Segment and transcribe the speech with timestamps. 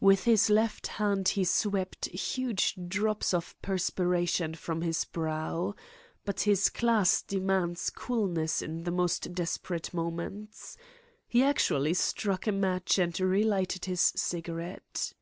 [0.00, 5.74] With his left hand he swept huge drops of perspiration from his brow.
[6.24, 10.78] But his class demands coolness in the most desperate moments.
[11.28, 15.12] He actually struck a match and relighted his cigarette.